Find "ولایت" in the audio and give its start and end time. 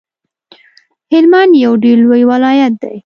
2.31-2.73